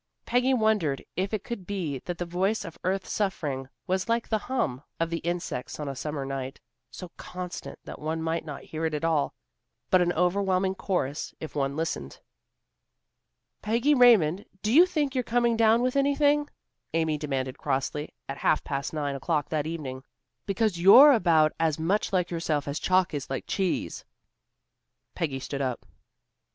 [0.25, 4.39] Peggy wondered if it could be that the voice of earth's suffering was like the
[4.39, 8.83] hum of the insects on a summer night, so constant that one might not hear
[8.83, 9.35] it at all,
[9.91, 12.19] but an overwhelming chorus if one listened.
[13.61, 16.49] "Peggy Raymond, do you think you're coming down with anything?"
[16.95, 20.03] Amy demanded crossly, at half past nine o'clock that evening.
[20.47, 24.03] "Because you're about as much like yourself as chalk is like cheese."
[25.13, 25.85] Peggy stood up.